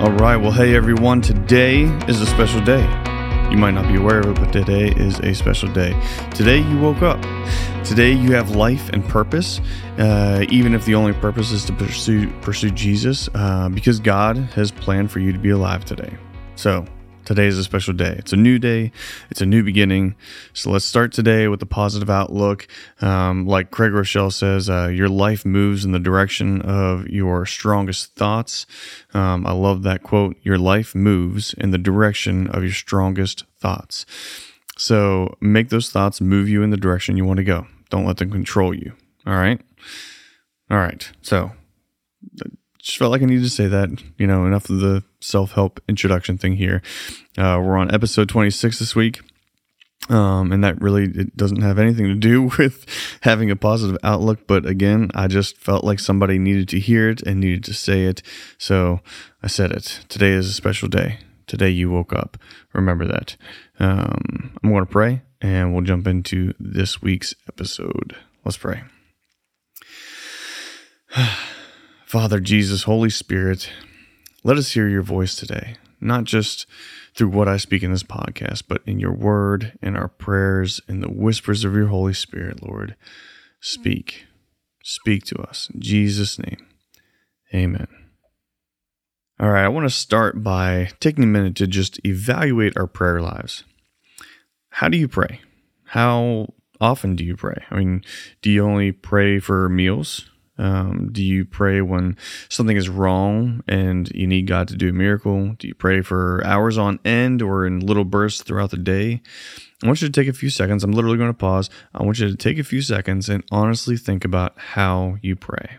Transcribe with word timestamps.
All 0.00 0.12
right. 0.12 0.36
Well, 0.36 0.50
hey, 0.50 0.74
everyone. 0.74 1.20
Today 1.20 1.82
is 2.08 2.22
a 2.22 2.26
special 2.26 2.62
day. 2.62 2.80
You 3.50 3.58
might 3.58 3.72
not 3.72 3.86
be 3.86 3.96
aware 3.96 4.20
of 4.20 4.28
it, 4.28 4.34
but 4.36 4.50
today 4.50 4.92
is 4.92 5.20
a 5.20 5.34
special 5.34 5.70
day. 5.74 5.92
Today, 6.32 6.60
you 6.60 6.78
woke 6.78 7.02
up. 7.02 7.20
Today, 7.84 8.10
you 8.10 8.32
have 8.32 8.56
life 8.56 8.88
and 8.94 9.06
purpose, 9.06 9.60
uh, 9.98 10.46
even 10.48 10.72
if 10.72 10.86
the 10.86 10.94
only 10.94 11.12
purpose 11.12 11.50
is 11.50 11.66
to 11.66 11.74
pursue 11.74 12.30
pursue 12.40 12.70
Jesus, 12.70 13.28
uh, 13.34 13.68
because 13.68 14.00
God 14.00 14.38
has 14.54 14.70
planned 14.70 15.10
for 15.10 15.18
you 15.18 15.34
to 15.34 15.38
be 15.38 15.50
alive 15.50 15.84
today. 15.84 16.16
So, 16.54 16.86
Today 17.30 17.46
is 17.46 17.58
a 17.58 17.62
special 17.62 17.94
day. 17.94 18.16
It's 18.18 18.32
a 18.32 18.36
new 18.36 18.58
day. 18.58 18.90
It's 19.30 19.40
a 19.40 19.46
new 19.46 19.62
beginning. 19.62 20.16
So 20.52 20.68
let's 20.68 20.84
start 20.84 21.12
today 21.12 21.46
with 21.46 21.62
a 21.62 21.64
positive 21.64 22.10
outlook. 22.10 22.66
Um, 23.00 23.46
like 23.46 23.70
Craig 23.70 23.92
Groeschel 23.92 24.32
says, 24.32 24.68
uh, 24.68 24.88
your 24.88 25.08
life 25.08 25.46
moves 25.46 25.84
in 25.84 25.92
the 25.92 26.00
direction 26.00 26.60
of 26.62 27.06
your 27.06 27.46
strongest 27.46 28.16
thoughts. 28.16 28.66
Um, 29.14 29.46
I 29.46 29.52
love 29.52 29.84
that 29.84 30.02
quote. 30.02 30.38
Your 30.42 30.58
life 30.58 30.92
moves 30.92 31.54
in 31.54 31.70
the 31.70 31.78
direction 31.78 32.48
of 32.48 32.64
your 32.64 32.72
strongest 32.72 33.44
thoughts. 33.60 34.06
So 34.76 35.36
make 35.40 35.68
those 35.68 35.88
thoughts 35.88 36.20
move 36.20 36.48
you 36.48 36.64
in 36.64 36.70
the 36.70 36.76
direction 36.76 37.16
you 37.16 37.24
want 37.24 37.36
to 37.36 37.44
go. 37.44 37.68
Don't 37.90 38.06
let 38.06 38.16
them 38.16 38.32
control 38.32 38.74
you. 38.74 38.94
All 39.24 39.34
right. 39.34 39.60
All 40.68 40.78
right. 40.78 41.08
So 41.22 41.52
just 42.82 42.98
felt 42.98 43.10
like 43.10 43.22
I 43.22 43.26
needed 43.26 43.44
to 43.44 43.50
say 43.50 43.68
that. 43.68 43.90
You 44.18 44.26
know, 44.26 44.46
enough 44.46 44.70
of 44.70 44.80
the 44.80 45.04
self 45.20 45.52
help 45.52 45.80
introduction 45.88 46.38
thing 46.38 46.56
here. 46.56 46.82
Uh, 47.36 47.60
we're 47.62 47.76
on 47.76 47.92
episode 47.94 48.28
26 48.28 48.78
this 48.78 48.96
week. 48.96 49.20
Um, 50.08 50.50
and 50.50 50.64
that 50.64 50.80
really 50.80 51.04
it 51.04 51.36
doesn't 51.36 51.60
have 51.60 51.78
anything 51.78 52.06
to 52.06 52.14
do 52.14 52.42
with 52.58 52.86
having 53.20 53.50
a 53.50 53.56
positive 53.56 53.98
outlook. 54.02 54.46
But 54.46 54.66
again, 54.66 55.10
I 55.14 55.26
just 55.28 55.56
felt 55.58 55.84
like 55.84 56.00
somebody 56.00 56.38
needed 56.38 56.68
to 56.70 56.80
hear 56.80 57.10
it 57.10 57.22
and 57.22 57.40
needed 57.40 57.64
to 57.64 57.74
say 57.74 58.04
it. 58.04 58.22
So 58.58 59.00
I 59.42 59.46
said 59.46 59.72
it. 59.72 60.00
Today 60.08 60.30
is 60.30 60.48
a 60.48 60.52
special 60.52 60.88
day. 60.88 61.18
Today 61.46 61.70
you 61.70 61.90
woke 61.90 62.12
up. 62.12 62.38
Remember 62.72 63.06
that. 63.06 63.36
Um, 63.78 64.56
I'm 64.62 64.70
going 64.70 64.86
to 64.86 64.90
pray 64.90 65.22
and 65.40 65.72
we'll 65.72 65.84
jump 65.84 66.06
into 66.06 66.54
this 66.58 67.02
week's 67.02 67.34
episode. 67.48 68.16
Let's 68.44 68.56
pray. 68.56 68.82
Father, 72.10 72.40
Jesus, 72.40 72.82
Holy 72.82 73.08
Spirit, 73.08 73.70
let 74.42 74.56
us 74.56 74.72
hear 74.72 74.88
your 74.88 75.00
voice 75.00 75.36
today, 75.36 75.76
not 76.00 76.24
just 76.24 76.66
through 77.14 77.28
what 77.28 77.46
I 77.46 77.56
speak 77.56 77.84
in 77.84 77.92
this 77.92 78.02
podcast, 78.02 78.64
but 78.66 78.82
in 78.84 78.98
your 78.98 79.12
word, 79.12 79.78
in 79.80 79.94
our 79.94 80.08
prayers, 80.08 80.80
in 80.88 81.02
the 81.02 81.08
whispers 81.08 81.62
of 81.62 81.72
your 81.74 81.86
Holy 81.86 82.12
Spirit, 82.12 82.64
Lord. 82.64 82.96
Speak. 83.60 84.26
Speak 84.82 85.22
to 85.26 85.40
us. 85.40 85.70
In 85.72 85.82
Jesus' 85.82 86.36
name, 86.36 86.66
amen. 87.54 87.86
All 89.38 89.50
right, 89.50 89.64
I 89.64 89.68
want 89.68 89.88
to 89.88 89.94
start 89.94 90.42
by 90.42 90.90
taking 90.98 91.22
a 91.22 91.28
minute 91.28 91.54
to 91.58 91.68
just 91.68 92.04
evaluate 92.04 92.76
our 92.76 92.88
prayer 92.88 93.22
lives. 93.22 93.62
How 94.70 94.88
do 94.88 94.98
you 94.98 95.06
pray? 95.06 95.42
How 95.84 96.54
often 96.80 97.14
do 97.14 97.24
you 97.24 97.36
pray? 97.36 97.62
I 97.70 97.76
mean, 97.76 98.02
do 98.42 98.50
you 98.50 98.64
only 98.64 98.90
pray 98.90 99.38
for 99.38 99.68
meals? 99.68 100.28
Um, 100.60 101.08
do 101.10 101.24
you 101.24 101.46
pray 101.46 101.80
when 101.80 102.18
something 102.50 102.76
is 102.76 102.90
wrong 102.90 103.64
and 103.66 104.10
you 104.14 104.26
need 104.26 104.46
God 104.46 104.68
to 104.68 104.76
do 104.76 104.90
a 104.90 104.92
miracle? 104.92 105.54
Do 105.58 105.66
you 105.66 105.74
pray 105.74 106.02
for 106.02 106.44
hours 106.44 106.76
on 106.76 107.00
end 107.02 107.40
or 107.40 107.64
in 107.64 107.80
little 107.80 108.04
bursts 108.04 108.42
throughout 108.42 108.70
the 108.70 108.76
day? 108.76 109.22
I 109.82 109.86
want 109.86 110.02
you 110.02 110.08
to 110.08 110.12
take 110.12 110.28
a 110.28 110.34
few 110.34 110.50
seconds. 110.50 110.84
I'm 110.84 110.92
literally 110.92 111.16
going 111.16 111.30
to 111.30 111.34
pause. 111.34 111.70
I 111.94 112.02
want 112.02 112.18
you 112.18 112.28
to 112.28 112.36
take 112.36 112.58
a 112.58 112.62
few 112.62 112.82
seconds 112.82 113.30
and 113.30 113.42
honestly 113.50 113.96
think 113.96 114.22
about 114.22 114.52
how 114.58 115.16
you 115.22 115.34
pray. 115.34 115.78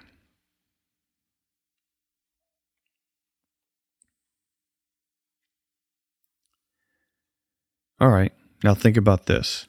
All 7.99 8.09
right, 8.09 8.33
now 8.63 8.73
think 8.73 8.97
about 8.97 9.27
this. 9.27 9.67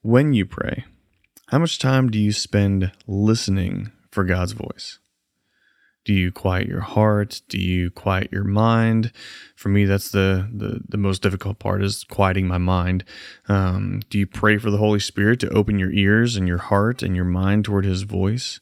When 0.00 0.32
you 0.32 0.46
pray, 0.46 0.86
how 1.48 1.58
much 1.58 1.78
time 1.78 2.10
do 2.10 2.18
you 2.18 2.32
spend 2.32 2.92
listening 3.06 3.92
for 4.18 4.24
God's 4.24 4.50
voice? 4.50 4.98
Do 6.04 6.12
you 6.12 6.32
quiet 6.32 6.66
your 6.66 6.80
heart? 6.80 7.40
Do 7.48 7.56
you 7.56 7.88
quiet 7.88 8.32
your 8.32 8.42
mind? 8.42 9.12
For 9.54 9.68
me, 9.68 9.84
that's 9.84 10.10
the 10.10 10.48
the, 10.52 10.80
the 10.88 10.96
most 10.96 11.22
difficult 11.22 11.60
part 11.60 11.84
is 11.84 12.02
quieting 12.02 12.48
my 12.48 12.58
mind. 12.58 13.04
Um, 13.48 14.00
do 14.10 14.18
you 14.18 14.26
pray 14.26 14.58
for 14.58 14.72
the 14.72 14.78
Holy 14.78 14.98
Spirit 14.98 15.38
to 15.38 15.50
open 15.50 15.78
your 15.78 15.92
ears 15.92 16.34
and 16.34 16.48
your 16.48 16.58
heart 16.58 17.00
and 17.00 17.14
your 17.14 17.26
mind 17.26 17.64
toward 17.64 17.84
His 17.84 18.02
voice? 18.02 18.58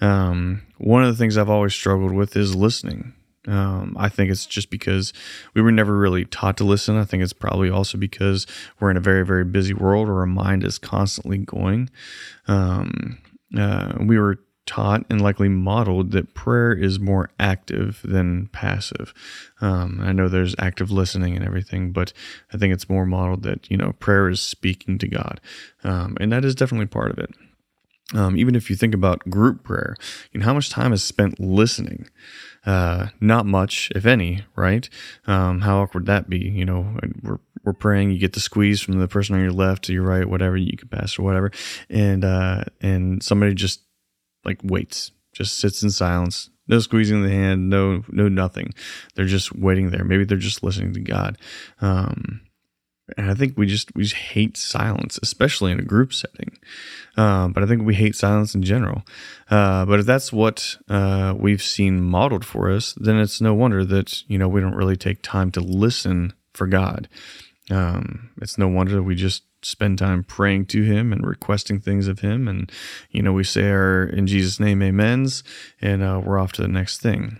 Um, 0.00 0.62
one 0.76 1.02
of 1.02 1.08
the 1.08 1.18
things 1.18 1.36
I've 1.36 1.50
always 1.50 1.74
struggled 1.74 2.12
with 2.12 2.36
is 2.36 2.54
listening. 2.54 3.14
Um, 3.48 3.96
I 3.98 4.08
think 4.08 4.30
it's 4.30 4.46
just 4.46 4.70
because 4.70 5.12
we 5.54 5.62
were 5.62 5.72
never 5.72 5.98
really 5.98 6.24
taught 6.24 6.56
to 6.58 6.64
listen. 6.64 6.96
I 6.96 7.04
think 7.04 7.24
it's 7.24 7.32
probably 7.32 7.68
also 7.68 7.98
because 7.98 8.46
we're 8.78 8.92
in 8.92 8.96
a 8.96 9.00
very, 9.00 9.26
very 9.26 9.44
busy 9.44 9.74
world 9.74 10.06
where 10.06 10.18
our 10.18 10.26
mind 10.26 10.62
is 10.62 10.78
constantly 10.78 11.38
going. 11.38 11.90
Um, 12.46 13.18
uh, 13.56 13.94
we 14.00 14.18
were 14.18 14.38
taught 14.68 15.04
and 15.08 15.20
likely 15.20 15.48
modeled 15.48 16.12
that 16.12 16.34
prayer 16.34 16.72
is 16.72 17.00
more 17.00 17.30
active 17.40 18.00
than 18.04 18.48
passive. 18.48 19.14
Um, 19.60 20.00
I 20.02 20.12
know 20.12 20.28
there's 20.28 20.54
active 20.58 20.90
listening 20.90 21.34
and 21.34 21.44
everything, 21.44 21.90
but 21.90 22.12
I 22.52 22.58
think 22.58 22.74
it's 22.74 22.88
more 22.88 23.06
modeled 23.06 23.42
that, 23.44 23.70
you 23.70 23.76
know, 23.76 23.92
prayer 23.92 24.28
is 24.28 24.40
speaking 24.40 24.98
to 24.98 25.08
God. 25.08 25.40
Um, 25.82 26.16
and 26.20 26.30
that 26.30 26.44
is 26.44 26.54
definitely 26.54 26.86
part 26.86 27.10
of 27.10 27.18
it. 27.18 27.30
Um, 28.14 28.36
even 28.36 28.54
if 28.54 28.70
you 28.70 28.76
think 28.76 28.94
about 28.94 29.28
group 29.30 29.64
prayer, 29.64 29.96
you 30.32 30.40
know, 30.40 30.46
how 30.46 30.54
much 30.54 30.70
time 30.70 30.92
is 30.92 31.02
spent 31.02 31.40
listening? 31.40 32.08
Uh, 32.64 33.08
not 33.20 33.46
much, 33.46 33.90
if 33.94 34.06
any, 34.06 34.44
right? 34.56 34.88
Um, 35.26 35.60
how 35.62 35.80
awkward 35.80 36.06
that 36.06 36.28
be? 36.28 36.38
You 36.38 36.64
know, 36.64 36.98
we're 37.22 37.38
we're 37.64 37.72
praying, 37.74 38.12
you 38.12 38.18
get 38.18 38.32
the 38.32 38.40
squeeze 38.40 38.80
from 38.80 38.98
the 38.98 39.08
person 39.08 39.34
on 39.34 39.42
your 39.42 39.52
left 39.52 39.84
to 39.84 39.92
your 39.92 40.04
right, 40.04 40.26
whatever 40.26 40.56
you 40.56 40.76
can 40.76 40.88
pass 40.88 41.18
or 41.18 41.22
whatever, 41.22 41.50
and 41.90 42.24
uh, 42.24 42.64
and 42.80 43.22
somebody 43.22 43.54
just 43.54 43.82
like 44.44 44.60
waits, 44.62 45.12
just 45.32 45.58
sits 45.58 45.82
in 45.82 45.90
silence, 45.90 46.50
no 46.66 46.78
squeezing 46.78 47.22
the 47.22 47.30
hand, 47.30 47.70
no 47.70 48.04
no 48.08 48.28
nothing. 48.28 48.72
They're 49.14 49.24
just 49.24 49.54
waiting 49.54 49.90
there. 49.90 50.04
Maybe 50.04 50.24
they're 50.24 50.36
just 50.36 50.62
listening 50.62 50.92
to 50.94 51.00
God. 51.00 51.38
Um, 51.80 52.40
and 53.16 53.30
I 53.30 53.34
think 53.34 53.56
we 53.56 53.66
just 53.66 53.94
we 53.94 54.02
just 54.02 54.14
hate 54.14 54.56
silence, 54.56 55.18
especially 55.22 55.72
in 55.72 55.80
a 55.80 55.84
group 55.84 56.12
setting. 56.12 56.58
Uh, 57.16 57.48
but 57.48 57.62
I 57.62 57.66
think 57.66 57.82
we 57.82 57.94
hate 57.94 58.14
silence 58.14 58.54
in 58.54 58.62
general. 58.62 59.02
Uh, 59.50 59.86
but 59.86 60.00
if 60.00 60.06
that's 60.06 60.32
what 60.32 60.76
uh, 60.88 61.34
we've 61.36 61.62
seen 61.62 62.02
modeled 62.02 62.44
for 62.44 62.70
us, 62.70 62.92
then 62.94 63.18
it's 63.18 63.40
no 63.40 63.54
wonder 63.54 63.84
that 63.84 64.22
you 64.28 64.38
know 64.38 64.48
we 64.48 64.60
don't 64.60 64.74
really 64.74 64.96
take 64.96 65.22
time 65.22 65.50
to 65.52 65.60
listen 65.60 66.34
for 66.52 66.66
God. 66.66 67.08
Um, 67.70 68.30
it's 68.40 68.58
no 68.58 68.68
wonder 68.68 68.92
that 68.92 69.02
we 69.02 69.14
just 69.14 69.42
spend 69.62 69.98
time 69.98 70.24
praying 70.24 70.66
to 70.66 70.82
him 70.82 71.12
and 71.12 71.26
requesting 71.26 71.80
things 71.80 72.08
of 72.08 72.20
him. 72.20 72.48
And 72.48 72.70
you 73.10 73.22
know 73.22 73.32
we 73.32 73.44
say 73.44 73.70
our 73.70 74.04
in 74.04 74.26
jesus 74.26 74.60
name 74.60 74.82
amens 74.82 75.42
and 75.80 76.02
uh, 76.02 76.20
we're 76.24 76.38
off 76.38 76.52
to 76.52 76.62
the 76.62 76.68
next 76.68 77.00
thing. 77.00 77.38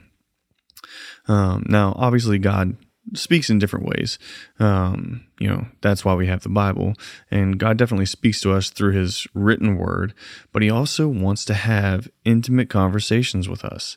Um, 1.26 1.64
now 1.68 1.94
obviously 1.96 2.38
god 2.38 2.76
speaks 3.14 3.48
in 3.48 3.58
different 3.58 3.86
ways. 3.86 4.18
Um, 4.58 5.26
you 5.38 5.48
know 5.48 5.66
that's 5.80 6.04
why 6.04 6.14
we 6.14 6.26
have 6.26 6.42
the 6.42 6.48
bible. 6.48 6.94
And 7.30 7.58
god 7.58 7.76
definitely 7.76 8.06
speaks 8.06 8.40
to 8.42 8.52
us 8.52 8.70
through 8.70 8.92
his 8.92 9.26
written 9.34 9.76
word 9.76 10.14
but 10.52 10.62
he 10.62 10.70
also 10.70 11.08
wants 11.08 11.44
to 11.46 11.54
have 11.54 12.08
intimate 12.24 12.68
conversations 12.68 13.48
with 13.48 13.64
us 13.64 13.96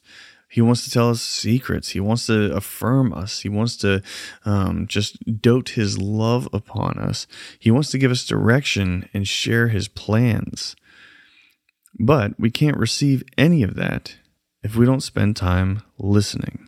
he 0.51 0.61
wants 0.61 0.83
to 0.83 0.91
tell 0.91 1.09
us 1.09 1.21
secrets. 1.21 1.89
He 1.89 2.01
wants 2.01 2.25
to 2.25 2.53
affirm 2.53 3.13
us. 3.13 3.39
He 3.39 3.47
wants 3.47 3.77
to 3.77 4.03
um, 4.43 4.85
just 4.85 5.41
dote 5.41 5.69
his 5.69 5.97
love 5.97 6.49
upon 6.51 6.99
us. 6.99 7.25
He 7.57 7.71
wants 7.71 7.89
to 7.91 7.97
give 7.97 8.11
us 8.11 8.25
direction 8.25 9.07
and 9.13 9.25
share 9.25 9.69
his 9.69 9.87
plans. 9.87 10.75
But 11.97 12.37
we 12.37 12.51
can't 12.51 12.75
receive 12.75 13.23
any 13.37 13.63
of 13.63 13.75
that 13.75 14.17
if 14.61 14.75
we 14.75 14.85
don't 14.85 14.99
spend 14.99 15.37
time 15.37 15.83
listening. 15.97 16.67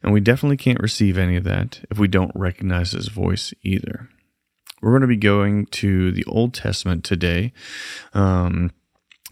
And 0.00 0.12
we 0.12 0.20
definitely 0.20 0.56
can't 0.56 0.80
receive 0.80 1.18
any 1.18 1.34
of 1.34 1.42
that 1.42 1.84
if 1.90 1.98
we 1.98 2.06
don't 2.06 2.32
recognize 2.36 2.92
his 2.92 3.08
voice 3.08 3.52
either. 3.62 4.08
We're 4.80 4.92
going 4.92 5.02
to 5.02 5.08
be 5.08 5.16
going 5.16 5.66
to 5.66 6.12
the 6.12 6.24
Old 6.26 6.54
Testament 6.54 7.02
today. 7.02 7.52
Um, 8.14 8.70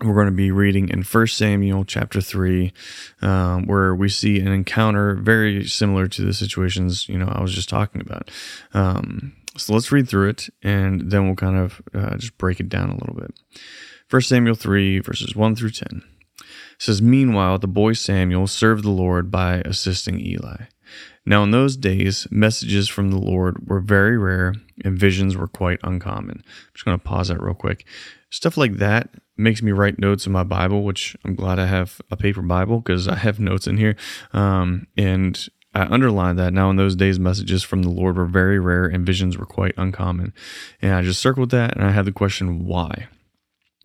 we're 0.03 0.15
going 0.15 0.27
to 0.27 0.33
be 0.33 0.51
reading 0.51 0.89
in 0.89 1.03
1 1.03 1.27
Samuel 1.27 1.85
chapter 1.85 2.21
3, 2.21 2.73
um, 3.23 3.67
where 3.67 3.95
we 3.95 4.09
see 4.09 4.41
an 4.41 4.49
encounter 4.49 5.15
very 5.15 5.65
similar 5.67 6.07
to 6.07 6.23
the 6.23 6.33
situations, 6.33 7.09
you 7.09 7.19
know, 7.19 7.29
I 7.29 7.41
was 7.43 7.55
just 7.55 7.69
talking 7.69 8.01
about. 8.01 8.31
Um, 8.73 9.35
so 9.57 9.75
let's 9.75 9.93
read 9.93 10.09
through 10.09 10.31
it 10.31 10.49
and 10.63 11.11
then 11.11 11.27
we'll 11.27 11.37
kind 11.37 11.57
of 11.57 11.83
uh, 11.93 12.17
just 12.17 12.39
break 12.39 12.61
it 12.61 12.69
down 12.69 12.91
a 12.91 12.97
little 12.97 13.15
bit. 13.15 13.39
1 14.09 14.23
Samuel 14.23 14.55
3, 14.55 15.01
verses 15.01 15.37
1 15.37 15.57
through 15.57 15.71
10 15.71 16.03
says, 16.79 17.03
Meanwhile, 17.03 17.59
the 17.59 17.69
boy 17.69 17.93
Samuel 17.93 18.47
served 18.47 18.85
the 18.85 18.91
Lord 18.91 19.31
by 19.31 19.57
assisting 19.65 20.19
Eli. 20.19 20.65
Now, 21.27 21.43
in 21.43 21.51
those 21.51 21.77
days, 21.77 22.27
messages 22.31 22.89
from 22.89 23.11
the 23.11 23.19
Lord 23.19 23.69
were 23.69 23.81
very 23.81 24.17
rare 24.17 24.55
and 24.83 24.99
visions 24.99 25.37
were 25.37 25.47
quite 25.47 25.79
uncommon. 25.85 26.43
I'm 26.47 26.73
just 26.73 26.85
going 26.85 26.99
to 26.99 27.05
pause 27.05 27.29
that 27.29 27.43
real 27.43 27.55
quick. 27.55 27.87
Stuff 28.31 28.57
like 28.57 28.75
that 28.75 29.11
makes 29.41 29.63
me 29.63 29.73
write 29.73 29.99
notes 29.99 30.27
in 30.27 30.33
my 30.33 30.45
Bible, 30.45 30.83
which 30.83 31.17
I'm 31.25 31.35
glad 31.35 31.59
I 31.59 31.67
have 31.67 32.01
a 32.11 32.17
paper 32.17 32.43
Bible 32.43 32.81
because 32.81 33.09
I 33.09 33.17
have 33.17 33.41
notes 33.41 33.67
in 33.67 33.77
here. 33.77 33.97
Um, 34.33 34.87
and 34.97 35.49
I 35.75 35.83
underlined 35.83 36.39
that. 36.39 36.53
Now, 36.53 36.71
in 36.71 36.77
those 36.77 36.97
days, 36.97 37.19
messages 37.19 37.63
from 37.63 37.83
the 37.83 37.91
Lord 37.91 38.17
were 38.17 38.27
very 38.27 38.59
rare 38.59 38.87
and 38.87 39.07
visions 39.07 39.39
were 39.39 39.47
quite 39.47 39.75
uncommon. 39.77 40.33
And 40.83 40.95
I 40.95 41.03
just 41.03 41.21
circled 41.21 41.51
that 41.51 41.77
and 41.77 41.85
I 41.85 41.91
had 41.91 42.05
the 42.05 42.13
question, 42.13 42.65
why? 42.65 43.09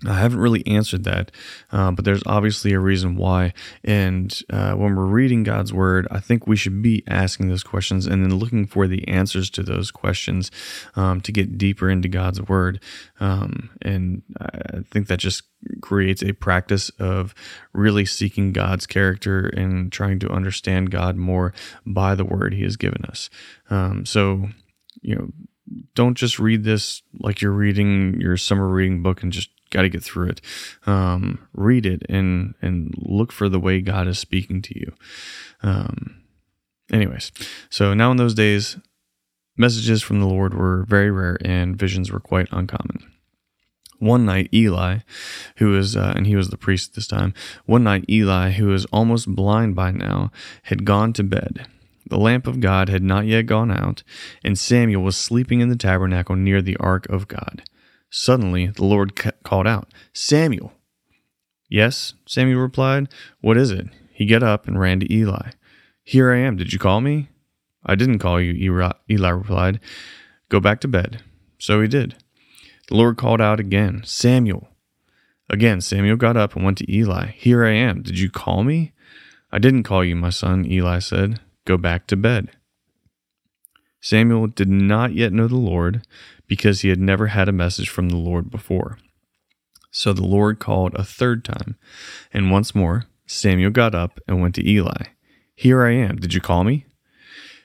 I 0.06 0.20
haven't 0.20 0.40
really 0.40 0.66
answered 0.68 1.06
that, 1.06 1.32
uh, 1.72 1.92
but 1.92 2.04
there's 2.04 2.22
obviously 2.26 2.74
a 2.74 2.80
reason 2.80 3.16
why. 3.16 3.54
And 3.82 4.38
uh, 4.50 4.74
when 4.74 4.94
we're 4.94 5.06
reading 5.06 5.44
God's 5.44 5.72
word, 5.72 6.06
I 6.12 6.20
think 6.20 6.46
we 6.46 6.58
should 6.58 6.82
be 6.82 7.02
asking 7.08 7.48
those 7.48 7.64
questions 7.64 8.06
and 8.06 8.22
then 8.22 8.36
looking 8.36 8.68
for 8.68 8.88
the 8.88 9.08
answers 9.08 9.50
to 9.52 9.64
those 9.64 9.92
questions 9.92 10.52
um, 10.98 11.22
to 11.22 11.32
get 11.32 11.58
deeper 11.58 11.90
into 11.90 12.10
God's 12.10 12.42
word. 12.42 12.82
Um, 13.22 13.70
and 13.82 14.24
I 14.42 14.82
think 14.92 15.08
that 15.08 15.20
just 15.20 15.44
creates 15.82 16.22
a 16.22 16.34
practice 16.34 16.90
of 17.00 17.34
really 17.72 18.06
seeking 18.06 18.52
God's 18.52 18.86
character 18.86 19.48
and 19.48 19.94
trying 19.94 20.20
to 20.20 20.30
understand 20.30 20.92
God 20.92 21.16
more 21.16 21.54
by 21.86 22.16
the 22.16 22.26
word 22.26 22.54
He 22.54 22.64
has 22.64 22.76
given 22.76 23.06
us. 23.06 23.30
Um, 23.70 24.06
so, 24.06 24.50
you 25.02 25.16
know, 25.16 25.32
don't 25.96 26.16
just 26.16 26.38
read 26.38 26.64
this 26.64 27.02
like 27.20 27.42
you're 27.42 27.52
reading 27.52 28.20
your 28.20 28.38
summer 28.38 28.68
reading 28.68 29.02
book 29.02 29.24
and 29.24 29.32
just 29.32 29.50
got 29.72 29.84
to 29.84 29.90
get 29.90 30.04
through 30.04 30.30
it. 30.30 30.42
Um, 30.86 31.48
read 31.54 31.86
it 31.86 32.04
and 32.10 32.56
and 32.62 32.94
look 32.98 33.32
for 33.32 33.50
the 33.50 33.60
way 33.60 33.82
God 33.82 34.08
is 34.08 34.20
speaking 34.20 34.62
to 34.64 34.80
you. 34.80 34.94
Um, 35.62 36.22
anyways, 36.92 37.32
so 37.70 37.94
now 37.94 38.12
in 38.12 38.18
those 38.18 38.34
days, 38.34 38.78
messages 39.58 40.02
from 40.02 40.20
the 40.20 40.28
Lord 40.28 40.54
were 40.54 40.86
very 40.88 41.12
rare 41.12 41.38
and 41.44 41.78
visions 41.78 42.12
were 42.12 42.20
quite 42.20 42.48
uncommon. 42.52 43.12
One 44.00 44.26
night, 44.26 44.50
Eli, 44.54 45.00
who 45.58 45.70
was, 45.70 45.96
uh, 45.96 46.14
and 46.16 46.28
he 46.28 46.36
was 46.36 46.50
the 46.50 46.58
priest 46.58 46.96
this 46.96 47.08
time, 47.08 47.34
one 47.66 47.84
night, 47.86 48.04
Eli, 48.10 48.52
who 48.52 48.68
was 48.68 48.86
almost 48.86 49.34
blind 49.34 49.74
by 49.76 49.92
now, 49.92 50.32
had 50.64 50.84
gone 50.84 51.14
to 51.14 51.24
bed. 51.24 51.66
The 52.08 52.20
lamp 52.20 52.46
of 52.46 52.60
God 52.60 52.90
had 52.90 53.02
not 53.02 53.26
yet 53.26 53.44
gone 53.48 53.72
out, 53.72 54.04
and 54.44 54.60
Samuel 54.60 55.02
was 55.02 55.18
sleeping 55.18 55.62
in 55.62 55.70
the 55.70 55.76
tabernacle 55.76 56.36
near 56.36 56.62
the 56.62 56.78
ark 56.78 57.08
of 57.10 57.28
God. 57.28 57.64
Suddenly, 58.12 58.68
the 58.68 58.86
Lord 58.86 59.16
called 59.46 59.68
out, 59.68 59.94
Samuel. 60.12 60.74
Yes, 61.70 62.14
Samuel 62.26 62.60
replied. 62.60 63.08
What 63.40 63.58
is 63.58 63.72
it? 63.72 63.88
He 64.12 64.26
got 64.26 64.44
up 64.44 64.68
and 64.68 64.80
ran 64.80 65.00
to 65.00 65.14
Eli. 65.14 65.52
Here 66.04 66.34
I 66.34 66.40
am. 66.40 66.58
Did 66.58 66.74
you 66.74 66.80
call 66.80 67.02
me? 67.02 67.30
I 67.86 67.96
didn't 67.96 68.20
call 68.20 68.42
you, 68.42 68.54
Eli 69.10 69.30
replied. 69.30 69.80
Go 70.50 70.60
back 70.60 70.82
to 70.82 70.88
bed. 70.88 71.24
So 71.58 71.82
he 71.82 71.88
did. 71.88 72.16
The 72.88 72.96
Lord 72.96 73.18
called 73.18 73.42
out 73.42 73.60
again, 73.60 74.02
Samuel. 74.04 74.70
Again, 75.50 75.82
Samuel 75.82 76.18
got 76.18 76.38
up 76.38 76.56
and 76.56 76.66
went 76.66 76.78
to 76.80 76.92
Eli. 76.92 77.28
Here 77.32 77.66
I 77.66 77.72
am. 77.72 78.02
Did 78.02 78.20
you 78.20 78.30
call 78.30 78.64
me? 78.64 78.94
I 79.52 79.60
didn't 79.60 79.84
call 79.84 80.04
you, 80.04 80.16
my 80.16 80.30
son, 80.30 80.66
Eli 80.66 81.00
said. 81.00 81.40
Go 81.66 81.78
back 81.78 82.08
to 82.08 82.16
bed. 82.16 82.52
Samuel 84.02 84.48
did 84.48 84.70
not 84.70 85.14
yet 85.14 85.34
know 85.34 85.48
the 85.48 85.56
Lord, 85.56 86.06
because 86.48 86.82
he 86.82 86.90
had 86.90 87.00
never 87.00 87.28
had 87.28 87.50
a 87.50 87.52
message 87.54 87.90
from 87.90 88.10
the 88.10 88.18
Lord 88.18 88.52
before. 88.52 89.00
So 89.96 90.12
the 90.12 90.26
Lord 90.26 90.60
called 90.60 90.94
a 90.96 91.06
third 91.06 91.46
time, 91.46 91.78
and 92.34 92.52
once 92.52 92.76
more 92.76 93.06
Samuel 93.28 93.72
got 93.72 93.96
up 93.96 94.20
and 94.28 94.42
went 94.42 94.54
to 94.56 94.70
Eli. 94.70 95.06
Here 95.56 95.86
I 95.86 95.94
am. 95.94 96.18
Did 96.18 96.34
you 96.34 96.42
call 96.42 96.66
me? 96.66 96.86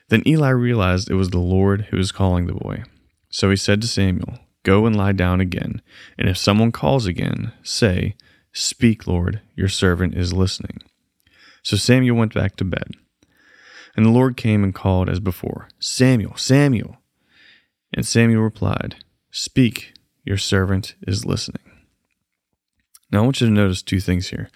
Then 0.07 0.25
Eli 0.25 0.47
realized 0.51 1.11
it 1.11 1.15
was 1.15 1.31
the 1.31 1.39
Lord 1.39 1.87
who 1.89 1.97
was 1.97 2.13
calling 2.13 2.47
the 2.47 2.53
boy. 2.53 2.83
So 3.29 3.49
he 3.49 3.57
said 3.57 3.81
to 3.81 3.87
Samuel, 3.89 4.39
Go 4.63 4.85
and 4.85 4.95
lie 4.95 5.11
down 5.11 5.41
again, 5.41 5.81
and 6.17 6.29
if 6.29 6.37
someone 6.37 6.71
calls 6.71 7.05
again, 7.05 7.51
say, 7.63 8.15
Speak, 8.53 9.05
Lord, 9.05 9.41
your 9.57 9.67
servant 9.67 10.15
is 10.15 10.31
listening. 10.31 10.81
So 11.63 11.75
Samuel 11.75 12.15
went 12.15 12.33
back 12.33 12.55
to 12.55 12.63
bed. 12.63 12.91
And 13.97 14.05
the 14.05 14.09
Lord 14.09 14.37
came 14.37 14.63
and 14.63 14.73
called 14.73 15.09
as 15.09 15.19
before, 15.19 15.67
Samuel, 15.79 16.37
Samuel. 16.37 16.95
And 17.93 18.05
Samuel 18.05 18.41
replied, 18.41 19.03
Speak, 19.31 19.91
your 20.23 20.37
servant 20.37 20.95
is 21.05 21.25
listening. 21.25 21.70
Now, 23.11 23.19
I 23.19 23.23
want 23.23 23.41
you 23.41 23.47
to 23.47 23.53
notice 23.53 23.81
two 23.81 23.99
things 23.99 24.29
here. 24.29 24.49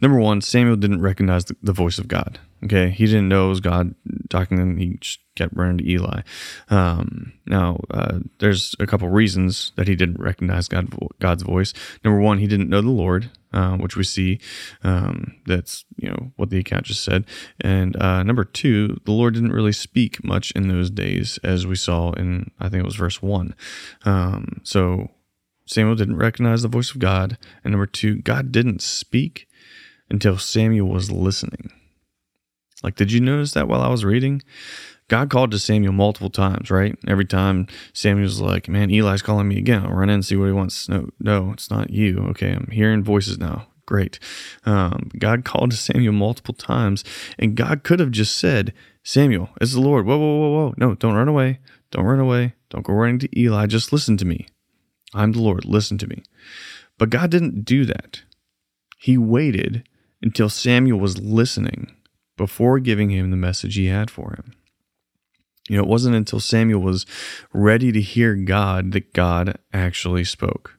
Number 0.00 0.18
one, 0.18 0.40
Samuel 0.40 0.76
didn't 0.76 1.00
recognize 1.00 1.46
the, 1.46 1.56
the 1.62 1.72
voice 1.72 1.98
of 1.98 2.08
God. 2.08 2.38
Okay, 2.64 2.90
he 2.90 3.04
didn't 3.06 3.28
know 3.28 3.46
it 3.46 3.50
was 3.50 3.60
God 3.60 3.94
talking, 4.30 4.58
and 4.58 4.78
he 4.78 4.96
just 5.00 5.20
kept 5.36 5.54
running 5.54 5.78
to 5.78 5.90
Eli. 5.90 6.22
Um, 6.70 7.34
now, 7.44 7.78
uh, 7.90 8.20
there's 8.38 8.74
a 8.80 8.86
couple 8.86 9.08
reasons 9.08 9.72
that 9.76 9.86
he 9.86 9.94
didn't 9.94 10.20
recognize 10.20 10.68
God, 10.68 10.88
God's 11.20 11.42
voice. 11.42 11.74
Number 12.02 12.20
one, 12.20 12.38
he 12.38 12.46
didn't 12.46 12.70
know 12.70 12.80
the 12.80 12.88
Lord, 12.88 13.30
uh, 13.52 13.76
which 13.76 13.96
we 13.96 14.04
see. 14.04 14.40
Um, 14.82 15.36
that's 15.46 15.84
you 15.96 16.08
know 16.08 16.32
what 16.36 16.48
the 16.50 16.58
account 16.58 16.86
just 16.86 17.04
said. 17.04 17.26
And 17.60 18.00
uh, 18.00 18.22
number 18.22 18.44
two, 18.44 18.98
the 19.04 19.12
Lord 19.12 19.34
didn't 19.34 19.52
really 19.52 19.72
speak 19.72 20.24
much 20.24 20.50
in 20.52 20.68
those 20.68 20.90
days, 20.90 21.38
as 21.44 21.66
we 21.66 21.76
saw 21.76 22.12
in 22.12 22.50
I 22.58 22.68
think 22.68 22.82
it 22.82 22.86
was 22.86 22.96
verse 22.96 23.20
one. 23.20 23.54
Um, 24.04 24.60
so 24.62 25.10
Samuel 25.66 25.96
didn't 25.96 26.16
recognize 26.16 26.62
the 26.62 26.68
voice 26.68 26.90
of 26.90 26.98
God, 26.98 27.38
and 27.62 27.72
number 27.72 27.86
two, 27.86 28.16
God 28.16 28.52
didn't 28.52 28.82
speak 28.82 29.48
until 30.10 30.38
Samuel 30.38 30.88
was 30.88 31.10
listening. 31.10 31.72
Like, 32.82 32.96
did 32.96 33.12
you 33.12 33.20
notice 33.20 33.52
that 33.52 33.66
while 33.66 33.80
I 33.80 33.88
was 33.88 34.04
reading? 34.04 34.42
God 35.08 35.30
called 35.30 35.50
to 35.50 35.58
Samuel 35.58 35.92
multiple 35.92 36.30
times, 36.30 36.70
right? 36.70 36.96
Every 37.06 37.24
time 37.24 37.66
Samuel's 37.92 38.40
like, 38.40 38.68
man, 38.68 38.90
Eli's 38.90 39.22
calling 39.22 39.48
me 39.48 39.58
again. 39.58 39.84
I'll 39.84 39.92
run 39.92 40.08
in 40.08 40.16
and 40.16 40.24
see 40.24 40.36
what 40.36 40.46
he 40.46 40.52
wants. 40.52 40.88
No, 40.88 41.08
no, 41.20 41.52
it's 41.52 41.70
not 41.70 41.90
you. 41.90 42.18
Okay, 42.30 42.52
I'm 42.52 42.68
hearing 42.70 43.02
voices 43.02 43.38
now. 43.38 43.66
Great. 43.86 44.18
Um, 44.64 45.10
God 45.18 45.44
called 45.44 45.70
to 45.70 45.76
Samuel 45.76 46.14
multiple 46.14 46.54
times, 46.54 47.04
and 47.38 47.54
God 47.54 47.84
could 47.84 48.00
have 48.00 48.10
just 48.10 48.36
said, 48.36 48.72
Samuel, 49.02 49.50
it's 49.60 49.74
the 49.74 49.80
Lord. 49.80 50.06
Whoa, 50.06 50.16
whoa, 50.16 50.38
whoa, 50.38 50.50
whoa. 50.50 50.74
No, 50.78 50.94
don't 50.94 51.14
run 51.14 51.28
away. 51.28 51.60
Don't 51.90 52.06
run 52.06 52.20
away. 52.20 52.54
Don't 52.70 52.84
go 52.84 52.94
running 52.94 53.18
to 53.20 53.38
Eli. 53.38 53.66
Just 53.66 53.92
listen 53.92 54.16
to 54.16 54.24
me. 54.24 54.46
I'm 55.14 55.32
the 55.32 55.40
Lord. 55.40 55.64
Listen 55.64 55.96
to 55.98 56.06
me. 56.06 56.22
But 56.98 57.10
God 57.10 57.30
didn't 57.30 57.64
do 57.64 57.84
that. 57.86 58.22
He 58.98 59.16
waited 59.16 59.88
until 60.22 60.48
Samuel 60.48 60.98
was 60.98 61.20
listening 61.20 61.94
before 62.36 62.78
giving 62.80 63.10
him 63.10 63.30
the 63.30 63.36
message 63.36 63.76
he 63.76 63.86
had 63.86 64.10
for 64.10 64.34
him. 64.34 64.54
You 65.68 65.76
know, 65.76 65.82
it 65.82 65.88
wasn't 65.88 66.16
until 66.16 66.40
Samuel 66.40 66.80
was 66.80 67.06
ready 67.52 67.90
to 67.92 68.00
hear 68.00 68.34
God 68.34 68.92
that 68.92 69.12
God 69.12 69.58
actually 69.72 70.24
spoke. 70.24 70.78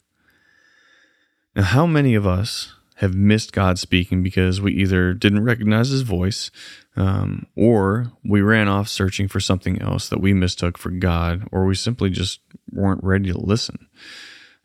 Now, 1.55 1.63
how 1.63 1.85
many 1.85 2.13
of 2.13 2.27
us 2.27 2.74
have 2.95 3.13
missed 3.13 3.51
God 3.51 3.77
speaking 3.77 4.23
because 4.23 4.61
we 4.61 4.73
either 4.73 5.13
didn't 5.13 5.43
recognize 5.43 5.89
his 5.89 6.01
voice 6.01 6.49
um, 6.95 7.45
or 7.55 8.11
we 8.23 8.41
ran 8.41 8.67
off 8.67 8.87
searching 8.87 9.27
for 9.27 9.39
something 9.39 9.81
else 9.81 10.07
that 10.09 10.21
we 10.21 10.33
mistook 10.33 10.77
for 10.77 10.91
God, 10.91 11.47
or 11.51 11.65
we 11.65 11.75
simply 11.75 12.09
just 12.09 12.39
weren't 12.71 13.03
ready 13.03 13.31
to 13.31 13.37
listen? 13.37 13.87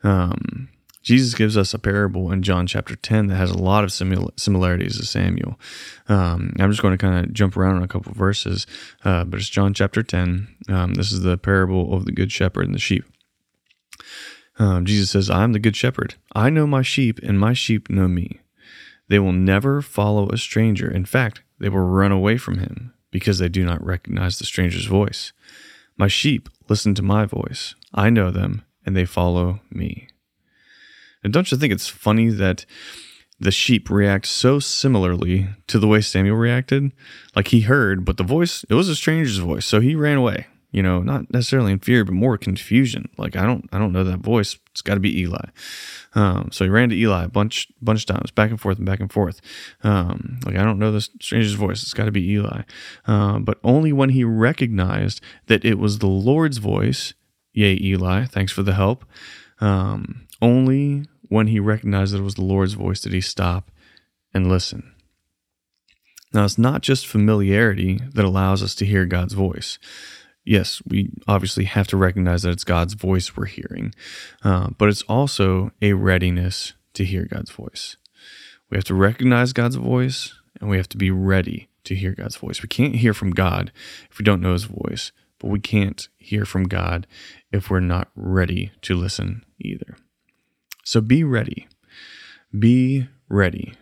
Um, 0.03 0.69
Jesus 1.03 1.33
gives 1.33 1.57
us 1.57 1.73
a 1.73 1.79
parable 1.79 2.31
in 2.31 2.43
John 2.43 2.67
chapter 2.67 2.95
10 2.95 3.27
that 3.27 3.35
has 3.35 3.49
a 3.49 3.57
lot 3.57 3.83
of 3.83 3.89
simil- 3.89 4.39
similarities 4.39 4.97
to 4.97 5.05
Samuel. 5.05 5.59
Um, 6.07 6.53
I'm 6.59 6.69
just 6.69 6.81
going 6.81 6.95
to 6.95 7.03
kind 7.03 7.25
of 7.25 7.33
jump 7.33 7.57
around 7.57 7.77
on 7.77 7.83
a 7.83 7.87
couple 7.87 8.13
verses, 8.13 8.67
uh, 9.03 9.25
but 9.25 9.39
it's 9.39 9.49
John 9.49 9.73
chapter 9.73 10.03
10. 10.03 10.47
Um, 10.69 10.93
this 10.93 11.11
is 11.11 11.21
the 11.21 11.37
parable 11.37 11.93
of 11.93 12.05
the 12.05 12.11
good 12.11 12.31
shepherd 12.31 12.65
and 12.65 12.75
the 12.75 12.79
sheep. 12.79 13.03
Um, 14.61 14.85
Jesus 14.85 15.09
says, 15.09 15.27
I 15.27 15.43
am 15.43 15.53
the 15.53 15.59
good 15.59 15.75
shepherd. 15.75 16.13
I 16.35 16.51
know 16.51 16.67
my 16.67 16.83
sheep, 16.83 17.19
and 17.23 17.39
my 17.39 17.53
sheep 17.53 17.89
know 17.89 18.07
me. 18.07 18.41
They 19.07 19.17
will 19.17 19.31
never 19.31 19.81
follow 19.81 20.29
a 20.29 20.37
stranger. 20.37 20.87
In 20.87 21.03
fact, 21.03 21.41
they 21.59 21.67
will 21.67 21.79
run 21.79 22.11
away 22.11 22.37
from 22.37 22.59
him 22.59 22.93
because 23.09 23.39
they 23.39 23.49
do 23.49 23.65
not 23.65 23.83
recognize 23.83 24.37
the 24.37 24.45
stranger's 24.45 24.85
voice. 24.85 25.33
My 25.97 26.07
sheep 26.07 26.47
listen 26.69 26.93
to 26.93 27.01
my 27.01 27.25
voice. 27.25 27.73
I 27.91 28.11
know 28.11 28.29
them, 28.29 28.61
and 28.85 28.95
they 28.95 29.03
follow 29.03 29.61
me. 29.71 30.07
And 31.23 31.33
don't 31.33 31.51
you 31.51 31.57
think 31.57 31.73
it's 31.73 31.87
funny 31.87 32.29
that 32.29 32.67
the 33.39 33.51
sheep 33.51 33.89
react 33.89 34.27
so 34.27 34.59
similarly 34.59 35.49
to 35.65 35.79
the 35.79 35.87
way 35.87 36.01
Samuel 36.01 36.37
reacted? 36.37 36.91
Like 37.35 37.47
he 37.47 37.61
heard, 37.61 38.05
but 38.05 38.17
the 38.17 38.23
voice, 38.23 38.63
it 38.69 38.75
was 38.75 38.89
a 38.89 38.95
stranger's 38.95 39.39
voice, 39.39 39.65
so 39.65 39.79
he 39.79 39.95
ran 39.95 40.19
away. 40.19 40.45
You 40.71 40.81
know, 40.81 41.01
not 41.01 41.31
necessarily 41.33 41.73
in 41.73 41.79
fear, 41.79 42.05
but 42.05 42.13
more 42.13 42.37
confusion. 42.37 43.09
Like 43.17 43.35
I 43.35 43.45
don't, 43.45 43.67
I 43.73 43.77
don't 43.77 43.91
know 43.91 44.05
that 44.05 44.19
voice. 44.19 44.57
It's 44.71 44.81
got 44.81 44.93
to 44.93 44.99
be 45.01 45.19
Eli. 45.19 45.49
Um, 46.15 46.49
so 46.51 46.63
he 46.63 46.69
ran 46.69 46.89
to 46.89 46.95
Eli 46.95 47.25
a 47.25 47.29
bunch, 47.29 47.67
bunch 47.81 48.01
of 48.01 48.05
times, 48.05 48.31
back 48.31 48.49
and 48.49 48.59
forth 48.59 48.77
and 48.77 48.85
back 48.85 49.01
and 49.01 49.11
forth. 49.11 49.41
Um, 49.83 50.39
like 50.45 50.55
I 50.55 50.63
don't 50.63 50.79
know 50.79 50.91
this 50.91 51.09
stranger's 51.19 51.53
voice. 51.53 51.83
It's 51.83 51.93
got 51.93 52.05
to 52.05 52.11
be 52.11 52.31
Eli. 52.31 52.61
Uh, 53.05 53.39
but 53.39 53.59
only 53.63 53.91
when 53.91 54.09
he 54.09 54.23
recognized 54.23 55.21
that 55.47 55.65
it 55.65 55.77
was 55.77 55.99
the 55.99 56.07
Lord's 56.07 56.57
voice, 56.57 57.13
yea, 57.51 57.77
Eli, 57.81 58.25
thanks 58.25 58.53
for 58.53 58.63
the 58.63 58.73
help. 58.73 59.03
Um, 59.59 60.27
only 60.41 61.05
when 61.27 61.47
he 61.47 61.59
recognized 61.59 62.13
that 62.13 62.19
it 62.19 62.23
was 62.23 62.35
the 62.35 62.43
Lord's 62.43 62.73
voice 62.73 63.01
did 63.01 63.13
he 63.13 63.21
stop 63.21 63.71
and 64.33 64.47
listen. 64.47 64.91
Now, 66.33 66.45
it's 66.45 66.57
not 66.57 66.81
just 66.81 67.07
familiarity 67.07 67.99
that 68.13 68.25
allows 68.25 68.63
us 68.63 68.73
to 68.75 68.85
hear 68.85 69.05
God's 69.05 69.33
voice. 69.33 69.77
Yes, 70.43 70.81
we 70.87 71.11
obviously 71.27 71.65
have 71.65 71.87
to 71.87 71.97
recognize 71.97 72.43
that 72.43 72.51
it's 72.51 72.63
God's 72.63 72.93
voice 72.93 73.35
we're 73.35 73.45
hearing, 73.45 73.93
uh, 74.43 74.69
but 74.77 74.89
it's 74.89 75.03
also 75.03 75.71
a 75.81 75.93
readiness 75.93 76.73
to 76.93 77.05
hear 77.05 77.25
God's 77.25 77.51
voice. 77.51 77.97
We 78.69 78.77
have 78.77 78.85
to 78.85 78.95
recognize 78.95 79.53
God's 79.53 79.75
voice 79.75 80.33
and 80.59 80.69
we 80.69 80.77
have 80.77 80.89
to 80.89 80.97
be 80.97 81.11
ready 81.11 81.69
to 81.83 81.95
hear 81.95 82.13
God's 82.13 82.37
voice. 82.37 82.61
We 82.61 82.69
can't 82.69 82.95
hear 82.95 83.13
from 83.13 83.31
God 83.31 83.71
if 84.09 84.17
we 84.17 84.23
don't 84.23 84.41
know 84.41 84.53
his 84.53 84.63
voice, 84.63 85.11
but 85.39 85.49
we 85.49 85.59
can't 85.59 86.07
hear 86.17 86.45
from 86.45 86.63
God 86.63 87.07
if 87.51 87.69
we're 87.69 87.79
not 87.79 88.09
ready 88.15 88.71
to 88.83 88.95
listen 88.95 89.43
either. 89.59 89.97
So 90.83 91.01
be 91.01 91.23
ready. 91.23 91.67
Be 92.57 93.07
ready. 93.29 93.73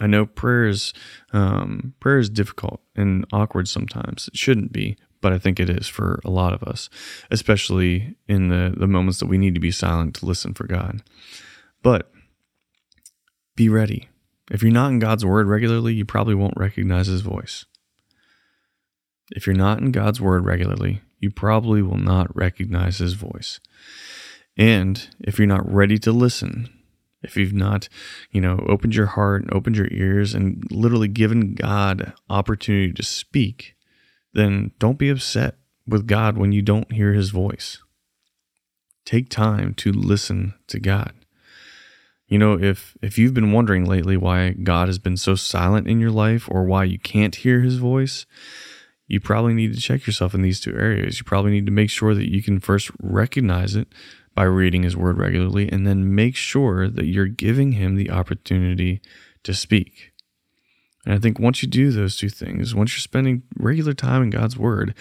I 0.00 0.06
know 0.06 0.26
prayer 0.26 0.66
is 0.66 0.92
um, 1.32 1.94
prayer 2.00 2.18
is 2.18 2.28
difficult 2.28 2.80
and 2.96 3.24
awkward 3.32 3.68
sometimes. 3.68 4.28
It 4.28 4.36
shouldn't 4.36 4.72
be, 4.72 4.96
but 5.24 5.32
I 5.32 5.38
think 5.38 5.58
it 5.58 5.70
is 5.70 5.88
for 5.88 6.20
a 6.22 6.30
lot 6.30 6.52
of 6.52 6.62
us, 6.62 6.90
especially 7.30 8.14
in 8.28 8.48
the 8.48 8.74
the 8.76 8.86
moments 8.86 9.20
that 9.20 9.26
we 9.26 9.38
need 9.38 9.54
to 9.54 9.60
be 9.60 9.70
silent 9.70 10.16
to 10.16 10.26
listen 10.26 10.52
for 10.52 10.66
God. 10.66 11.02
But 11.82 12.12
be 13.56 13.70
ready. 13.70 14.10
If 14.50 14.62
you're 14.62 14.70
not 14.70 14.90
in 14.90 14.98
God's 14.98 15.24
word 15.24 15.46
regularly, 15.46 15.94
you 15.94 16.04
probably 16.04 16.34
won't 16.34 16.58
recognize 16.58 17.06
his 17.06 17.22
voice. 17.22 17.64
If 19.30 19.46
you're 19.46 19.56
not 19.56 19.78
in 19.78 19.92
God's 19.92 20.20
word 20.20 20.44
regularly, 20.44 21.00
you 21.20 21.30
probably 21.30 21.80
will 21.80 21.96
not 21.96 22.36
recognize 22.36 22.98
his 22.98 23.14
voice. 23.14 23.60
And 24.58 25.08
if 25.20 25.38
you're 25.38 25.48
not 25.48 25.72
ready 25.72 25.96
to 26.00 26.12
listen, 26.12 26.68
if 27.22 27.34
you've 27.38 27.54
not, 27.54 27.88
you 28.30 28.42
know, 28.42 28.62
opened 28.68 28.94
your 28.94 29.06
heart 29.06 29.40
and 29.40 29.54
opened 29.54 29.76
your 29.76 29.88
ears 29.90 30.34
and 30.34 30.70
literally 30.70 31.08
given 31.08 31.54
God 31.54 32.12
opportunity 32.28 32.92
to 32.92 33.02
speak, 33.02 33.74
then 34.34 34.72
don't 34.78 34.98
be 34.98 35.08
upset 35.08 35.56
with 35.86 36.06
God 36.06 36.36
when 36.36 36.52
you 36.52 36.62
don't 36.62 36.92
hear 36.92 37.12
his 37.12 37.30
voice. 37.30 37.78
Take 39.04 39.28
time 39.28 39.74
to 39.74 39.92
listen 39.92 40.54
to 40.68 40.80
God. 40.80 41.12
You 42.26 42.38
know, 42.38 42.58
if 42.58 42.96
if 43.02 43.18
you've 43.18 43.34
been 43.34 43.52
wondering 43.52 43.84
lately 43.84 44.16
why 44.16 44.50
God 44.50 44.88
has 44.88 44.98
been 44.98 45.16
so 45.16 45.34
silent 45.34 45.86
in 45.86 46.00
your 46.00 46.10
life 46.10 46.48
or 46.50 46.64
why 46.64 46.84
you 46.84 46.98
can't 46.98 47.34
hear 47.34 47.60
his 47.60 47.76
voice, 47.76 48.24
you 49.06 49.20
probably 49.20 49.52
need 49.52 49.74
to 49.74 49.80
check 49.80 50.06
yourself 50.06 50.34
in 50.34 50.40
these 50.42 50.60
two 50.60 50.74
areas. 50.74 51.18
You 51.18 51.24
probably 51.24 51.50
need 51.50 51.66
to 51.66 51.72
make 51.72 51.90
sure 51.90 52.14
that 52.14 52.30
you 52.30 52.42
can 52.42 52.60
first 52.60 52.90
recognize 52.98 53.76
it 53.76 53.88
by 54.34 54.44
reading 54.44 54.82
his 54.82 54.96
word 54.96 55.18
regularly 55.18 55.70
and 55.70 55.86
then 55.86 56.14
make 56.14 56.34
sure 56.34 56.88
that 56.88 57.06
you're 57.06 57.26
giving 57.26 57.72
him 57.72 57.94
the 57.94 58.10
opportunity 58.10 59.00
to 59.42 59.52
speak. 59.52 60.13
And 61.04 61.14
I 61.14 61.18
think 61.18 61.38
once 61.38 61.62
you 61.62 61.68
do 61.68 61.90
those 61.90 62.16
two 62.16 62.28
things, 62.28 62.74
once 62.74 62.94
you're 62.94 63.00
spending 63.00 63.42
regular 63.56 63.92
time 63.92 64.22
in 64.22 64.30
God's 64.30 64.56
Word, 64.56 64.94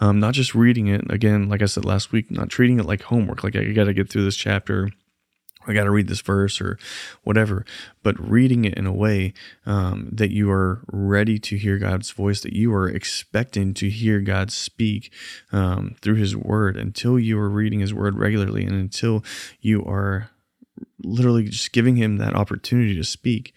um, 0.00 0.18
not 0.18 0.34
just 0.34 0.54
reading 0.54 0.86
it, 0.88 1.10
again, 1.10 1.48
like 1.48 1.62
I 1.62 1.66
said 1.66 1.84
last 1.84 2.12
week, 2.12 2.30
not 2.30 2.48
treating 2.48 2.78
it 2.78 2.86
like 2.86 3.02
homework, 3.02 3.44
like 3.44 3.56
I 3.56 3.64
got 3.72 3.84
to 3.84 3.94
get 3.94 4.08
through 4.08 4.24
this 4.24 4.36
chapter 4.36 4.90
I 5.66 5.74
got 5.74 5.84
to 5.84 5.90
read 5.90 6.08
this 6.08 6.22
verse 6.22 6.60
or 6.60 6.78
whatever, 7.22 7.66
but 8.02 8.18
reading 8.18 8.64
it 8.64 8.74
in 8.74 8.86
a 8.86 8.92
way 8.92 9.34
um, 9.66 10.08
that 10.10 10.30
you 10.30 10.50
are 10.50 10.80
ready 10.90 11.38
to 11.38 11.56
hear 11.56 11.78
God's 11.78 12.10
voice, 12.10 12.40
that 12.40 12.54
you 12.54 12.72
are 12.72 12.88
expecting 12.88 13.74
to 13.74 13.90
hear 13.90 14.20
God 14.20 14.50
speak 14.50 15.12
um, 15.52 15.96
through 16.00 16.14
His 16.14 16.34
Word 16.34 16.76
until 16.76 17.18
you 17.18 17.38
are 17.38 17.50
reading 17.50 17.80
His 17.80 17.92
Word 17.92 18.16
regularly 18.16 18.64
and 18.64 18.74
until 18.74 19.22
you 19.60 19.84
are 19.84 20.30
literally 21.02 21.44
just 21.44 21.72
giving 21.72 21.96
Him 21.96 22.16
that 22.16 22.34
opportunity 22.34 22.96
to 22.96 23.04
speak 23.04 23.52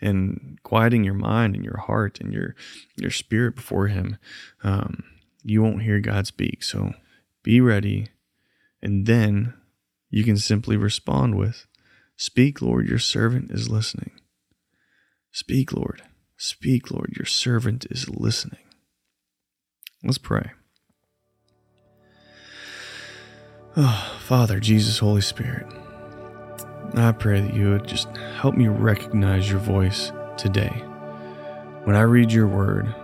and 0.00 0.58
quieting 0.62 1.04
your 1.04 1.14
mind 1.14 1.54
and 1.54 1.64
your 1.64 1.78
heart 1.78 2.20
and 2.20 2.32
your 2.32 2.54
your 2.96 3.10
spirit 3.10 3.56
before 3.56 3.88
Him. 3.88 4.18
Um, 4.62 5.04
you 5.42 5.62
won't 5.62 5.82
hear 5.82 6.00
God 6.00 6.26
speak. 6.26 6.62
So 6.62 6.92
be 7.42 7.60
ready, 7.60 8.08
and 8.82 9.06
then 9.06 9.54
you 10.10 10.24
can 10.24 10.36
simply 10.36 10.76
respond 10.76 11.36
with, 11.36 11.66
Speak, 12.16 12.60
Lord, 12.60 12.88
your 12.88 12.98
servant 12.98 13.50
is 13.50 13.68
listening. 13.68 14.10
Speak, 15.30 15.72
Lord. 15.72 16.02
Speak, 16.36 16.90
Lord, 16.90 17.14
your 17.16 17.26
servant 17.26 17.86
is 17.90 18.08
listening. 18.08 18.62
Let's 20.02 20.18
pray. 20.18 20.52
Oh, 23.76 24.18
Father, 24.20 24.60
Jesus, 24.60 24.98
Holy 24.98 25.20
Spirit, 25.20 25.66
I 26.94 27.12
pray 27.12 27.40
that 27.40 27.54
you 27.54 27.70
would 27.70 27.86
just 27.86 28.08
help 28.16 28.54
me 28.54 28.68
recognize 28.68 29.50
your 29.50 29.60
voice 29.60 30.10
today. 30.36 30.82
When 31.84 31.96
I 31.96 32.02
read 32.02 32.32
your 32.32 32.46
word, 32.46 32.94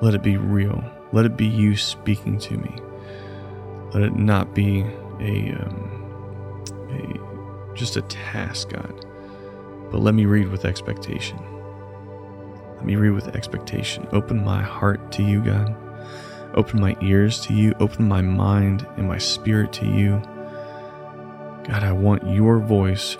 let 0.00 0.14
it 0.14 0.22
be 0.22 0.36
real. 0.36 0.84
Let 1.12 1.24
it 1.24 1.36
be 1.36 1.46
you 1.46 1.76
speaking 1.76 2.38
to 2.38 2.56
me. 2.56 2.76
Let 3.92 4.02
it 4.02 4.16
not 4.16 4.54
be 4.54 4.82
a 5.20 5.52
um, 5.60 6.14
a 6.90 7.74
just 7.74 7.96
a 7.96 8.02
task, 8.02 8.70
God. 8.70 9.06
But 9.90 9.98
let 10.00 10.14
me 10.14 10.26
read 10.26 10.48
with 10.48 10.64
expectation. 10.64 11.38
Let 12.76 12.84
me 12.84 12.96
read 12.96 13.10
with 13.10 13.34
expectation. 13.34 14.06
Open 14.12 14.44
my 14.44 14.62
heart 14.62 15.12
to 15.12 15.22
you, 15.22 15.42
God. 15.42 15.74
Open 16.54 16.80
my 16.80 16.96
ears 17.00 17.40
to 17.46 17.54
you. 17.54 17.74
Open 17.80 18.08
my 18.08 18.20
mind 18.22 18.86
and 18.96 19.08
my 19.08 19.18
spirit 19.18 19.72
to 19.74 19.86
you. 19.86 20.22
God, 21.66 21.82
I 21.82 21.92
want 21.92 22.26
your 22.28 22.58
voice 22.58 23.16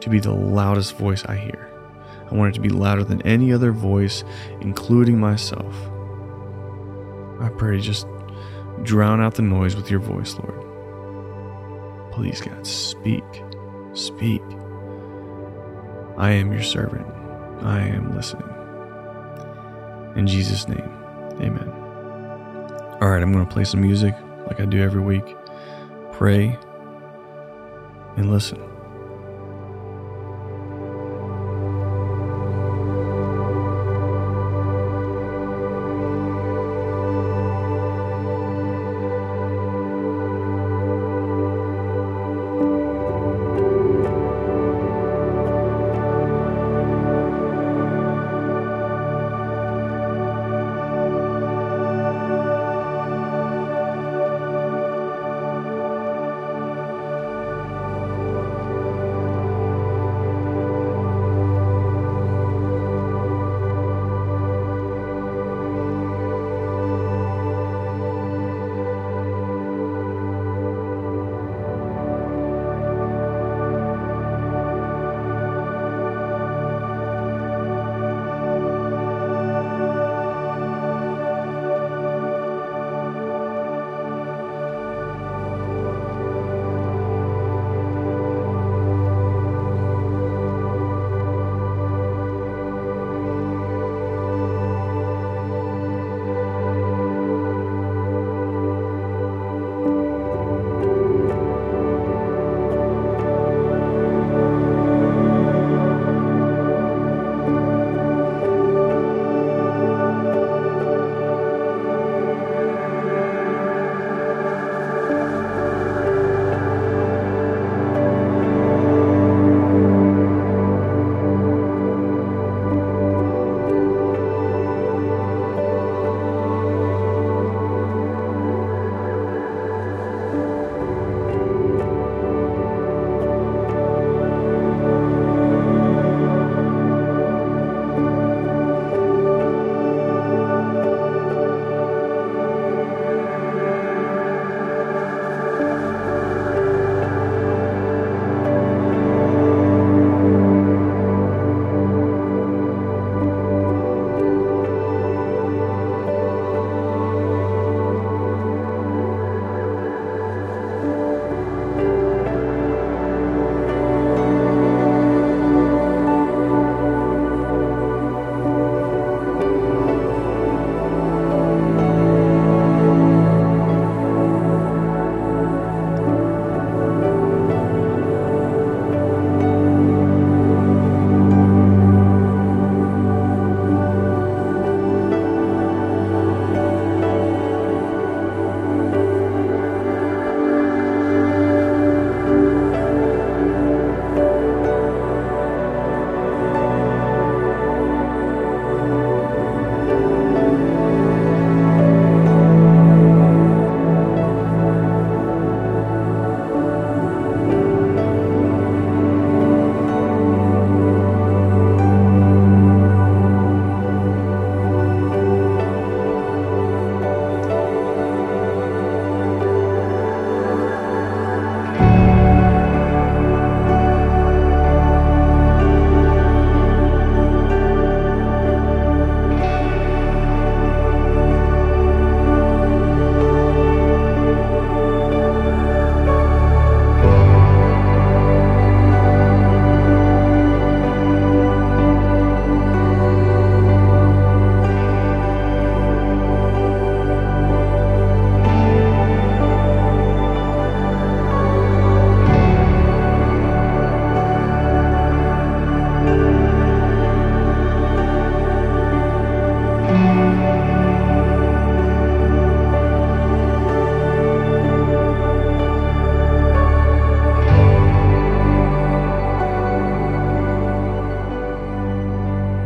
to 0.00 0.08
be 0.08 0.18
the 0.18 0.32
loudest 0.32 0.96
voice 0.96 1.24
I 1.26 1.36
hear. 1.36 1.70
I 2.30 2.34
want 2.34 2.50
it 2.50 2.54
to 2.54 2.60
be 2.60 2.70
louder 2.70 3.04
than 3.04 3.20
any 3.22 3.52
other 3.52 3.72
voice, 3.72 4.24
including 4.60 5.18
myself. 5.18 5.74
I 7.40 7.50
pray 7.50 7.78
just 7.80 8.06
drown 8.82 9.20
out 9.20 9.34
the 9.34 9.42
noise 9.42 9.76
with 9.76 9.90
your 9.90 10.00
voice, 10.00 10.34
Lord. 10.34 10.60
Please, 12.12 12.40
God, 12.40 12.66
speak. 12.66 13.24
Speak. 13.92 14.42
I 16.16 16.30
am 16.30 16.52
your 16.52 16.62
servant. 16.62 17.06
I 17.60 17.80
am 17.80 18.14
listening. 18.14 18.48
In 20.16 20.26
Jesus' 20.26 20.68
name, 20.68 20.88
amen. 21.40 21.68
All 23.00 23.10
right, 23.10 23.22
I'm 23.22 23.32
going 23.32 23.46
to 23.46 23.52
play 23.52 23.64
some 23.64 23.80
music 23.80 24.14
like 24.46 24.60
I 24.60 24.64
do 24.64 24.80
every 24.80 25.02
week. 25.02 25.36
Pray 26.12 26.58
and 28.16 28.30
listen. 28.30 28.73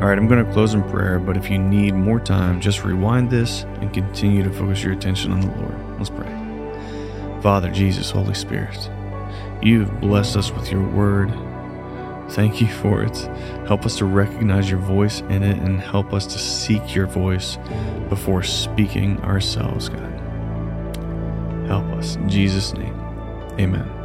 All 0.08 0.14
right, 0.14 0.18
I'm 0.18 0.26
going 0.26 0.42
to 0.42 0.50
close 0.54 0.72
in 0.72 0.82
prayer, 0.84 1.18
but 1.18 1.36
if 1.36 1.50
you 1.50 1.58
need 1.58 1.92
more 1.92 2.18
time, 2.18 2.62
just 2.62 2.82
rewind 2.82 3.28
this 3.28 3.64
and 3.82 3.92
continue 3.92 4.42
to 4.42 4.50
focus 4.50 4.82
your 4.82 4.94
attention 4.94 5.32
on 5.32 5.42
the 5.42 5.54
Lord. 5.56 5.98
Let's 5.98 6.08
pray. 6.08 6.32
Father, 7.42 7.70
Jesus, 7.70 8.10
Holy 8.10 8.32
Spirit, 8.32 8.90
you've 9.60 10.00
blessed 10.00 10.38
us 10.38 10.50
with 10.50 10.72
your 10.72 10.82
word. 10.82 11.30
Thank 12.30 12.58
you 12.58 12.68
for 12.68 13.02
it. 13.02 13.18
Help 13.66 13.84
us 13.84 13.98
to 13.98 14.06
recognize 14.06 14.70
your 14.70 14.80
voice 14.80 15.20
in 15.20 15.42
it 15.42 15.58
and 15.58 15.78
help 15.78 16.14
us 16.14 16.26
to 16.28 16.38
seek 16.38 16.94
your 16.94 17.06
voice 17.06 17.58
before 18.08 18.42
speaking 18.42 19.20
ourselves, 19.20 19.90
God. 19.90 20.10
Help 21.66 21.84
us. 21.92 22.16
In 22.16 22.30
Jesus' 22.30 22.72
name, 22.72 22.98
amen. 23.60 23.97